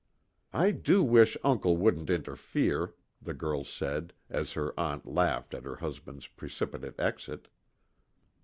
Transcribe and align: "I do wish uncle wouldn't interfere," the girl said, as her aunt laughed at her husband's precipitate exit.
"I 0.55 0.71
do 0.71 1.03
wish 1.03 1.37
uncle 1.43 1.77
wouldn't 1.77 2.09
interfere," 2.09 2.95
the 3.21 3.35
girl 3.35 3.63
said, 3.63 4.13
as 4.31 4.53
her 4.53 4.73
aunt 4.75 5.05
laughed 5.05 5.53
at 5.53 5.63
her 5.63 5.75
husband's 5.75 6.25
precipitate 6.25 6.99
exit. 6.99 7.49